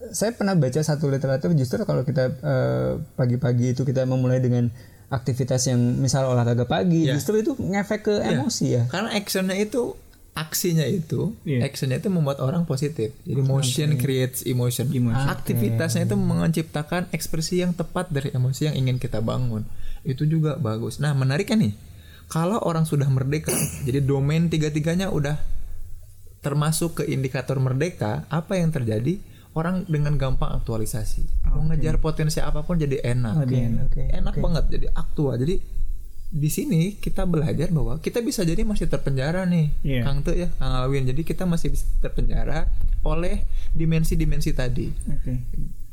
[0.09, 4.67] saya pernah baca satu literatur justru kalau kita eh, pagi-pagi itu kita memulai dengan
[5.07, 7.15] aktivitas yang misal olahraga pagi, Iya.
[7.15, 8.83] justru itu ngefek ke emosi ya.
[8.85, 9.95] karena actionnya itu
[10.33, 11.65] aksinya itu, Iya.
[11.65, 13.09] actionnya itu membuat orang positif.
[13.23, 14.85] Jadi motion creates emotion.
[15.25, 19.65] Aktivitasnya itu menciptakan ekspresi yang tepat dari emosi yang ingin kita bangun.
[20.03, 20.99] Itu juga bagus.
[20.99, 21.73] Nah menariknya nih,
[22.27, 23.55] kalau orang sudah merdeka,
[23.87, 25.39] jadi domain tiga-tiganya udah
[26.43, 29.19] termasuk ke indikator merdeka, apa yang terjadi?
[29.57, 33.57] Orang dengan gampang aktualisasi, mau ngejar potensi apa pun jadi enak, Oke,
[33.89, 35.33] oke, enak banget jadi aktua.
[35.33, 35.57] Jadi
[36.27, 40.01] di sini kita belajar bahwa kita bisa jadi masih terpenjara nih, Iya.
[40.05, 41.09] Kang Te ya, Kang Alwin.
[41.09, 42.69] Jadi kita masih bisa terpenjara
[43.01, 44.91] oleh dimensi-dimensi tadi.
[45.09, 45.33] Oke.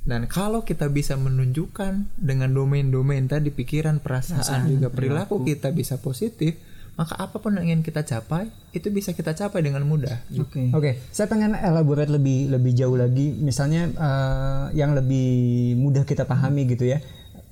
[0.04, 6.60] Dan kalau kita bisa menunjukkan dengan domain-domain tadi pikiran, perasaan, juga perilaku kita bisa positif,
[6.94, 10.20] maka apa pun yang ingin kita capai itu bisa kita capai dengan mudah.
[10.38, 10.70] Oke.
[10.76, 16.68] Oke, saya pengen elaborate lebih lebih jauh lagi, misalnya eh, yang lebih mudah kita pahami
[16.68, 17.00] gitu ya.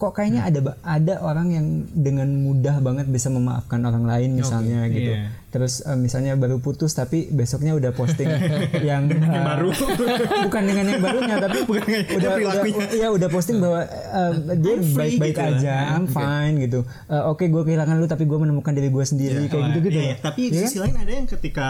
[0.02, 4.82] Kok kayaknya ada ba- ada orang yang dengan mudah banget bisa memaafkan orang lain misalnya
[4.88, 5.14] gitu.
[5.14, 5.30] iya.
[5.48, 8.26] Terus eh, misalnya baru putus tapi besoknya udah posting
[8.82, 9.70] yang, eh, baru.
[10.46, 12.86] bukan dengan yang barunya tapi udah udah perilakunya.
[12.90, 15.54] ya udah posting bahwa eh, dia baik-baik gitu lah.
[15.54, 16.80] aja, I'm fine gitu.
[17.06, 19.94] Eh, Oke, gue kehilangan lu tapi gue menemukan diri gue sendiri kayak gitu-gitu.
[19.94, 20.16] Iya, iya.
[20.18, 21.68] Tapi di sisi lain ada yang ketika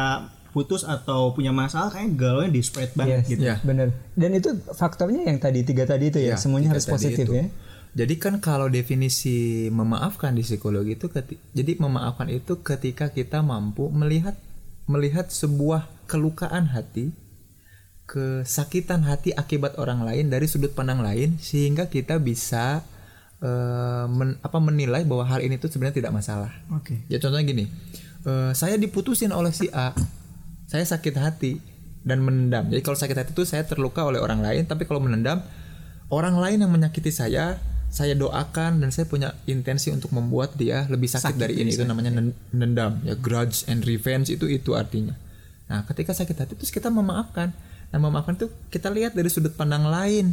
[0.48, 3.42] putus atau punya masalah kayak galaunya di spread banget Yes, gitu.
[3.42, 3.56] Iya.
[3.60, 3.88] bener.
[4.14, 7.32] Dan itu faktornya yang tadi tiga tadi itu ya, Ya, semuanya harus positif itu.
[7.34, 7.48] ya.
[7.92, 13.92] Jadi kan kalau definisi memaafkan di psikologi itu keti- jadi memaafkan itu ketika kita mampu
[13.92, 14.32] melihat
[14.88, 17.12] melihat sebuah kelukaan hati,
[18.08, 22.80] kesakitan hati akibat orang lain dari sudut pandang lain sehingga kita bisa
[23.44, 26.52] eh, men- apa menilai bahwa hal ini tuh sebenarnya tidak masalah.
[26.72, 27.04] Oke.
[27.12, 27.68] Ya contohnya gini,
[28.24, 29.92] eh, saya diputusin oleh si A,
[30.64, 31.60] saya sakit hati
[32.08, 32.72] dan menendam.
[32.72, 35.44] Jadi kalau sakit hati itu saya terluka oleh orang lain, tapi kalau menendam
[36.08, 37.60] orang lain yang menyakiti saya,
[37.92, 41.76] saya doakan dan saya punya intensi untuk membuat dia lebih sakit, dari ini.
[41.76, 43.04] Itu namanya nen- menendam.
[43.04, 45.12] Ya grudge and revenge itu itu artinya.
[45.68, 47.52] Nah, ketika sakit hati terus kita memaafkan.
[47.92, 50.32] Nah, memaafkan itu kita lihat dari sudut pandang lain.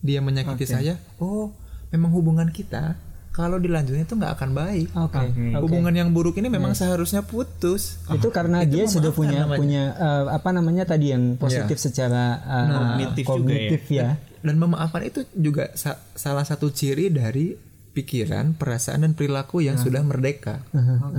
[0.00, 1.52] Dia menyakiti saya, oh,
[1.92, 2.96] memang hubungan kita
[3.30, 4.88] kalau dilanjutin itu nggak akan baik.
[4.94, 5.18] Oke.
[5.22, 5.62] oke.
[5.62, 8.02] Hubungan yang buruk ini memang seharusnya putus.
[8.10, 9.58] Itu karena dia sudah punya namanya.
[9.58, 14.18] punya eh, apa namanya tadi yang positif secara eh, Kognitif juga kognitif ya.
[14.40, 17.52] Dan memaafkan itu juga sa- salah satu ciri dari
[17.90, 20.62] pikiran, perasaan dan perilaku yang sudah merdeka.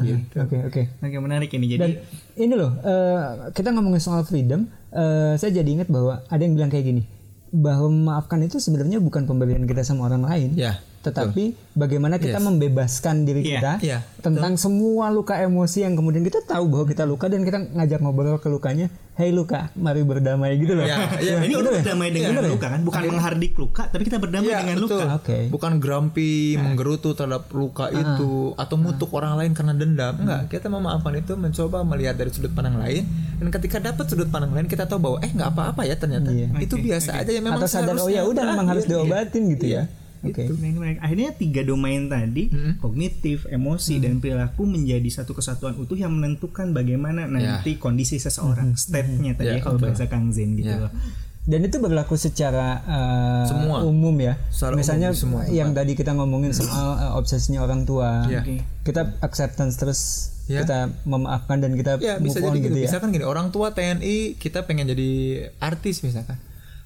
[0.01, 0.35] Gitu.
[0.39, 0.81] Oke oke.
[0.99, 1.67] Oke, menarik ini.
[1.69, 1.91] Jadi Dan
[2.37, 3.19] ini loh, eh,
[3.51, 7.03] kita ngomongin soal freedom, eh, saya jadi ingat bahwa ada yang bilang kayak gini,
[7.51, 10.79] bahwa memaafkan itu sebenarnya bukan pemberian kita sama orang lain, Ya.
[11.01, 16.41] Tetapi bagaimana kita membebaskan diri Iya, kita iya, tentang semua luka emosi yang kemudian kita
[16.41, 20.73] tahu bahwa kita luka dan kita ngajak ngobrol ke lukanya, hey luka, mari berdamai gitu
[20.73, 20.85] loh.
[20.85, 21.81] Ya, ya, ini kita bener ya?
[21.81, 24.99] berdamai dengan luka kan, bukan menghardik luka, tapi kita berdamai Iya, dengan betul.
[25.01, 25.05] luka.
[25.17, 25.37] Oke.
[25.49, 30.13] Bukan grumpy, menggerutu terhadap luka itu atau mutuk orang lain karena dendam.
[30.15, 33.03] Enggak, kita memaafkan itu mencoba melihat dari sudut pandang lain.
[33.41, 36.29] Dan ketika dapat sudut pandang lain kita tahu bahwa eh nggak apa-apa ya ternyata.
[36.61, 37.41] Itu biasa aja ya.
[37.41, 39.01] Memang Atau sadar oh ya udah memang harus berakhir.
[39.01, 39.83] diobatin gitu ya.
[40.21, 40.45] Oke.
[40.47, 40.97] Nah, ini.
[40.97, 47.25] Akhirnya tiga domain tadi, kognitif, emosi, dan perilaku menjadi satu kesatuan utuh yang menentukan bagaimana
[47.25, 50.85] nanti kondisi seseorang, state-nya tadi Ya, ya, kalau bahasa Kang Zen gitu Ya.
[50.85, 50.93] loh.
[51.41, 53.81] Dan itu berlaku secara uh, Semua.
[53.81, 54.37] umum ya.
[54.53, 58.29] Secara Misalnya umum semua yang tadi kita ngomongin soal uh, obsesinya orang tua.
[58.29, 58.45] Ya.
[58.45, 58.61] Oke.
[58.85, 60.01] Kita acceptance terus
[60.45, 60.61] Ya.
[60.61, 62.77] kita memaafkan dan kita Ya move bisa on jadi gitu gitu.
[62.77, 62.85] ya.
[62.91, 65.09] Misalkan gini, orang tua TNI kita pengen jadi
[65.57, 66.35] artis misalkan.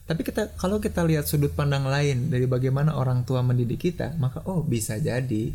[0.06, 4.46] Tapi kita kalau kita lihat sudut pandang lain dari bagaimana orang tua mendidik kita, maka
[4.46, 5.50] oh bisa jadi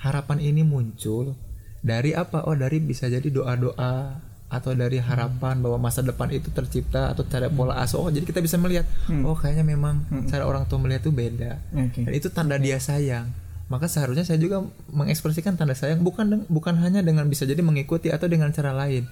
[0.00, 1.36] harapan ini muncul
[1.84, 2.48] dari apa?
[2.48, 4.16] Oh dari bisa jadi doa-doa
[4.50, 8.00] atau dari harapan bahwa masa depan itu tercipta atau cara pola asuh.
[8.00, 8.88] Oh jadi kita bisa melihat
[9.22, 11.60] oh kayaknya memang cara orang tua melihat itu beda.
[12.08, 13.28] Dan itu tanda dia sayang.
[13.70, 18.26] Maka seharusnya saya juga mengekspresikan tanda sayang bukan bukan hanya dengan bisa jadi mengikuti atau
[18.32, 19.04] dengan cara lain.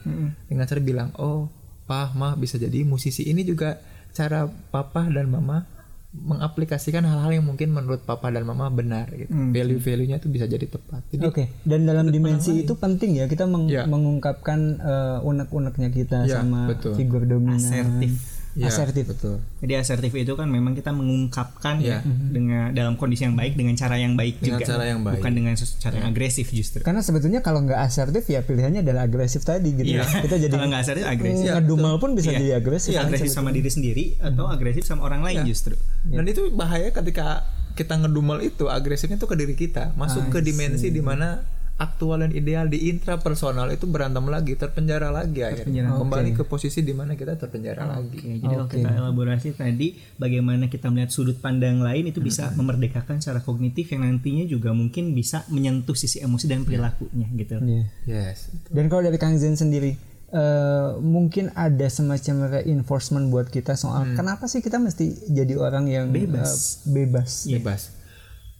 [0.48, 1.53] Dengan cara bilang, "Oh,
[1.85, 4.40] Pah, Mah bisa jadi musisi ini juga cara
[4.71, 5.66] papa dan mama
[6.11, 9.29] mengaplikasikan hal-hal yang mungkin menurut papa dan mama benar gitu.
[9.29, 11.05] Value-value-nya itu bisa jadi tepat.
[11.09, 13.85] Jadi Oke, dan dalam dimensi itu penting ya kita meng- Ya.
[13.85, 16.97] mengungkapkan uh, unek-uneknya kita Ya, sama betul.
[16.97, 17.61] figur dominan.
[17.61, 18.38] Asertif.
[18.59, 19.07] Ya, Asertif.
[19.07, 19.38] betul.
[19.59, 22.03] Jadi asertif itu kan memang kita mengungkapkan Ya.
[22.05, 24.66] dengan dalam kondisi yang baik dengan cara yang baik Dengan juga.
[24.68, 25.23] cara yang baik.
[25.23, 26.83] Bukan dengan cara yang agresif justru.
[26.83, 30.03] Karena sebetulnya kalau nggak asertif ya pilihannya adalah agresif tadi gitu Iya.
[30.03, 30.21] ya.
[30.21, 31.47] Kita jadi Kalau nggak asertif agresif.
[31.49, 32.37] ngedumel pun bisa Iya.
[32.37, 32.90] jadi agresif.
[32.90, 35.79] Iya, kan agresif sama diri sendiri atau agresif sama orang lain justru.
[36.03, 40.90] Dan itu bahaya ketika kita ngedumel itu agresifnya itu ke diri kita, masuk ke dimensi
[40.90, 41.47] di mana
[41.79, 45.95] aktual dan ideal di intrapersonal itu berantem lagi, terpenjara lagi akhirnya.
[45.95, 48.19] Kembali ke posisi di mana kita terpenjara lagi.
[48.19, 53.23] Oke, jadi kalau kita elaborasi tadi bagaimana kita melihat sudut pandang lain itu bisa memerdekakan
[53.23, 57.62] secara kognitif yang nantinya juga mungkin bisa menyentuh sisi emosi dan perilakunya gitu.
[57.62, 57.85] Iya.
[58.11, 58.51] Yes.
[58.75, 59.95] Dan kalau dari Kang Zen sendiri,
[60.35, 66.11] eh, mungkin ada semacam reinforcement buat kita soal kenapa sih kita mesti jadi orang yang
[66.11, 66.83] Bebas.
[66.85, 67.31] eh, bebas.
[67.47, 67.83] bebas.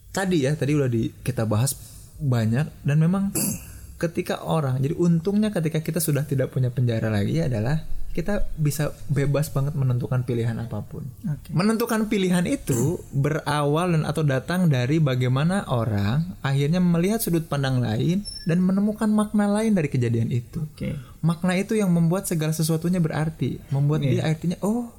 [0.09, 1.88] Tadi ya, tadi udah di kita bahas
[2.19, 3.31] banyak dan memang
[3.99, 9.53] ketika orang jadi untungnya ketika kita sudah tidak punya penjara lagi adalah kita bisa bebas
[9.53, 11.05] banget menentukan pilihan apa pun.
[11.53, 18.25] Menentukan pilihan itu berawal dan atau datang dari bagaimana orang akhirnya melihat sudut pandang lain
[18.49, 20.65] dan menemukan makna lain dari kejadian itu.
[20.65, 20.97] Oke.
[21.21, 24.89] Makna itu yang membuat segala sesuatunya berarti, membuat dia artinya oh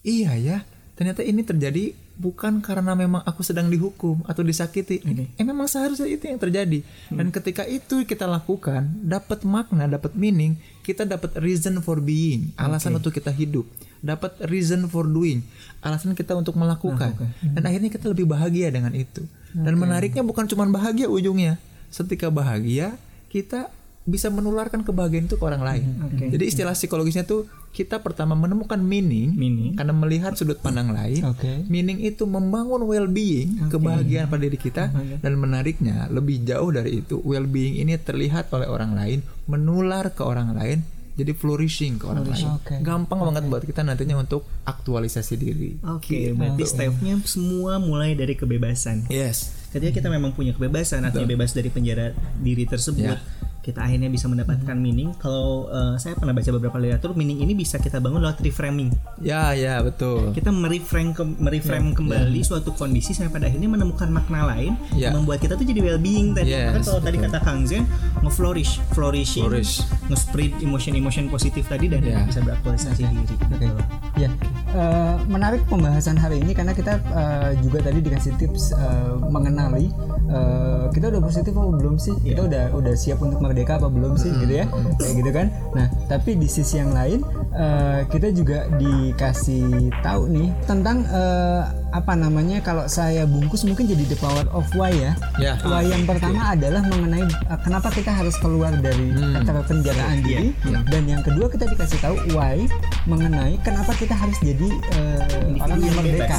[0.00, 0.58] iya ya
[0.96, 4.98] ternyata ini terjadi bukan karena memang aku sedang dihukum atau disakiti,
[5.38, 6.82] eh memang seharusnya itu yang terjadi.
[7.14, 12.98] Dan ketika itu kita lakukan, dapat makna, dapat meaning, kita dapat reason for being, alasan
[12.98, 13.64] untuk kita hidup,
[14.02, 15.46] dapat reason for doing,
[15.78, 17.14] alasan kita untuk melakukan.
[17.38, 19.22] Dan akhirnya kita lebih bahagia dengan itu.
[19.54, 21.56] Dan menariknya bukan cuma bahagia ujungnya,
[21.88, 22.98] setika bahagia
[23.30, 23.70] kita
[24.08, 25.84] bisa menularkan kebahagiaan itu ke orang lain.
[26.32, 29.76] Jadi istilah psikologisnya tuh kita pertama menemukan meaning, Meaning.
[29.76, 31.20] karena melihat sudut pandang lain.
[31.28, 31.68] Oke.
[31.68, 34.88] Meaning itu membangun well-being, kebahagiaan pada diri kita
[35.20, 40.56] dan menariknya lebih jauh dari itu, well-being ini terlihat oleh orang lain, menular ke orang
[40.56, 40.80] lain,
[41.18, 42.46] jadi flourishing ke orang lain.
[42.56, 42.78] Oke.
[42.80, 45.76] Gampang banget buat kita nantinya untuk aktualisasi diri.
[45.84, 49.10] Oke, berarti stepnya semua mulai dari kebebasan.
[49.12, 49.50] Yes.
[49.68, 53.20] Ketika kita memang punya kebebasan, artinya bebas dari penjara diri tersebut, Ya.
[53.68, 55.12] Kita akhirnya bisa mendapatkan meaning.
[55.14, 58.88] Kalau eh, saya pernah baca beberapa literatur, meaning ini bisa kita bangun lewat reframing.
[59.20, 60.32] Ya, ya, betul.
[60.32, 65.12] Kita mereframe ke- mereframe kembali suatu kondisi sampai pada akhirnya menemukan makna lain Ya.
[65.12, 66.48] yang membuat kita tuh jadi well-being tadi.
[66.50, 67.28] Yes, Bahkan kalau tadi betul.
[67.28, 67.84] kata Kang Zen,
[68.18, 69.84] nge-flourish, flourishing, Flourish.
[70.08, 72.24] nge-spread emotion-emotion positif tadi dan Ya.
[72.24, 73.36] bisa beraktualisasi diri.
[73.52, 73.68] Oke.
[74.16, 74.30] Ya,
[74.70, 79.92] eh, menarik pembahasan hari ini karena kita eh, juga tadi dikasih tips eh, mengenali
[80.26, 82.14] eh, kita udah positif apa belum sih?
[82.18, 84.70] Kita udah udah siap untuk merdeka apa belum sih gitu ya?
[85.02, 85.46] Kayak gitu kan.
[85.74, 87.26] Nah, tapi di sisi yang lain
[87.58, 94.06] eh, kita juga dikasih tahu nih tentang eh, apa namanya kalau saya bungkus mungkin jadi
[94.06, 95.18] the power of why ya.
[95.42, 95.58] Ya.
[95.66, 99.10] Why yang pertama adalah mengenai uh, kenapa kita harus keluar dari
[99.42, 102.62] keterpenjaraan diri dan yang kedua kita dikasih tahu why
[103.08, 106.38] mengenai kenapa kita harus jadi uh, orang yang merdeka.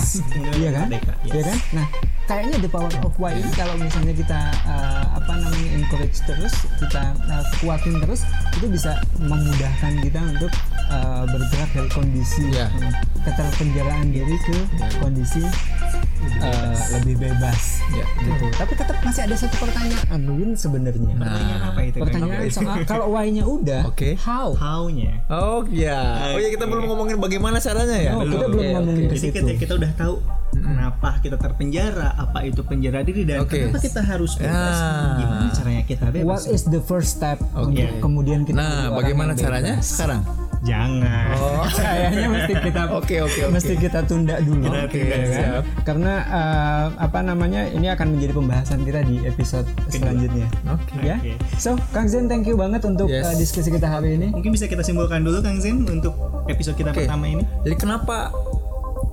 [0.56, 0.88] Iya kan?
[0.88, 1.34] Merdeka, yes.
[1.34, 1.58] Iya kan?
[1.74, 1.88] Nah,
[2.30, 7.02] kayaknya the power of why ini kalau misalnya kita uh, apa namanya encourage terus, kita
[7.26, 8.22] uh, kuatin terus
[8.54, 10.54] itu bisa memudahkan kita untuk
[10.88, 12.70] uh, bergerak dari kondisi Iya.
[12.70, 12.94] uh,
[13.26, 14.58] keterpenjaraan diri ke
[14.98, 18.06] kondisi uh, lebih bebas Ya.
[18.22, 18.46] gitu.
[18.54, 21.10] Tapi tetap masih ada satu pertanyaan Win sebenarnya.
[21.18, 21.98] Pertanyaan apa itu?
[21.98, 24.14] Pertanyaan soal kalau why-nya udah, Oke.
[24.22, 24.54] how?
[24.54, 25.26] How-nya.
[25.26, 26.30] Oh ya.
[26.30, 28.12] Oh ya kita belum ngomongin bagaimana caranya ya.
[28.14, 29.10] Oh, kita belum Oke, ngomongin oke.
[29.10, 29.38] ke Jadi situ.
[29.42, 30.16] ketika kita udah tahu
[30.62, 33.60] kenapa kita terpenjara, apa itu penjara diri dan Oke.
[33.62, 35.18] kenapa kita harus bebas, Ya.
[35.18, 36.26] gimana caranya kita bebas?
[36.26, 38.00] What is the first step untuk Oke.
[38.00, 39.90] kemudian kita Nah, bagaimana caranya bebas?
[39.90, 40.22] sekarang?
[40.60, 41.28] Jangan.
[41.34, 43.42] Oh, Kayaknya mesti kita Oke, oke, oke.
[43.50, 44.60] mesti kita tunda dulu.
[44.62, 45.32] Kita Oke, tunda, ya kan?
[45.32, 45.64] siap.
[45.82, 50.52] Karena eh, apa namanya ini akan menjadi pembahasan kita di episode selanjutnya.
[50.68, 51.00] Oke.
[51.00, 51.16] Ya.
[51.16, 51.40] Oke.
[51.56, 53.24] So, Kang Zen thank you banget untuk Yes.
[53.26, 54.28] eh, diskusi kita hari ini.
[54.30, 56.12] Mungkin bisa kita simpulkan dulu Kang Zen untuk
[56.46, 57.08] episode kita Oke.
[57.08, 57.48] pertama ini.
[57.64, 58.36] Jadi kenapa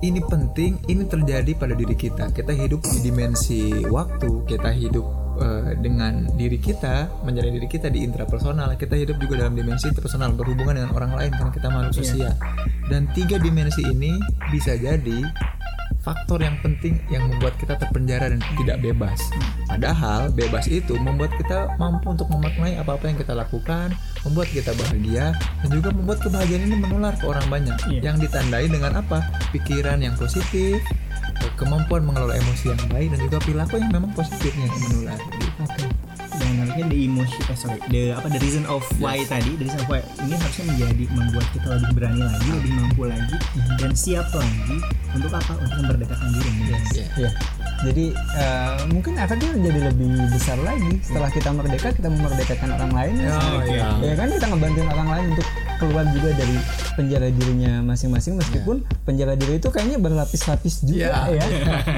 [0.05, 0.77] ini penting?
[0.85, 2.29] Ini terjadi pada diri kita.
[2.29, 4.45] Kita hidup di dimensi waktu.
[4.45, 5.05] Kita hidup
[5.41, 8.77] eh, dengan diri kita, menjalani diri kita di intrapersonal.
[8.77, 12.33] Kita hidup juga dalam dimensi personal, berhubungan dengan orang lain karena kita makhluk sosial.
[12.87, 14.13] Dan tiga dimensi ini
[14.53, 15.19] bisa jadi
[16.07, 19.19] faktor yang penting yang membuat kita terpenjara dan tidak bebas.
[19.67, 23.91] Padahal bebas itu membuat kita mampu untuk memaknai apa-apa yang kita lakukan,
[24.23, 27.75] membuat kita bahagia, dan juga membuat kebahagiaan ini menular ke orang banyak.
[27.91, 28.15] Iya.
[28.15, 29.19] Yang ditandai dengan apa?
[29.51, 30.79] Pikiran yang positif,
[31.59, 35.19] kemampuan mengelola emosi yang baik, dan juga perilaku yang memang positifnya yang menular.
[35.59, 35.83] Oke.
[35.83, 36.06] Yang
[36.55, 39.87] menariknya the emotion, eh sorry, the apa the reason of why tadi, the reason of
[39.91, 43.37] why ini harusnya menjadi membuat kita lebih berani lagi, lebih mampu lagi,
[43.81, 44.77] dan siap lagi
[45.17, 45.53] untuk apa?
[45.57, 46.51] Untuk memerdekakan diri.
[46.67, 46.87] Yes.
[46.93, 47.05] Ya.
[47.27, 47.29] Ya.
[47.77, 53.13] Jadi eh, mungkin efeknya jadi lebih besar lagi setelah kita merdeka kita memerdekakan orang lain.
[53.29, 53.85] Oh, iya.
[54.01, 56.57] Ya kan kita ngebantuin orang lain untuk keluar juga dari
[56.97, 61.37] penjara dirinya masing-masing meskipun penjara diri itu kayaknya berlapis-lapis juga Iya.
[61.37, 61.45] ya.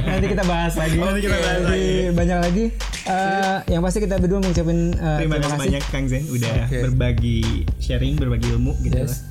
[0.06, 1.00] Nanti kita bahas lagi.
[1.00, 1.90] Nanti kita bahas lagi.
[2.12, 2.66] banyak lagi.
[3.08, 6.78] Eh, yang pasti kita berdua mengucapkan eh, Terima kasih banyak Kang Zen udah Oke.
[6.92, 7.40] berbagi
[7.80, 9.00] sharing, berbagi ilmu gitu.
[9.00, 9.24] Yes.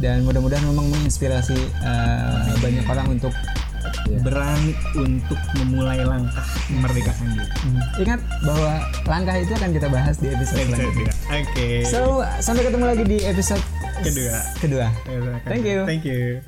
[0.00, 3.36] Dan mudah-mudahan memang menginspirasi eh, banyak orang untuk
[4.22, 7.46] Berani untuk memulai langkah memerdekakan diri.
[7.48, 7.80] Hmm.
[8.02, 8.72] Ingat bahwa
[9.08, 11.12] langkah itu akan kita bahas di episode selanjutnya.
[11.28, 11.68] Oke.
[11.88, 13.62] So, sampai ketemu lagi di episode
[14.02, 14.38] Kedua.
[14.58, 14.88] Kedua.
[15.46, 15.86] Thank you.
[15.86, 16.42] Thank you.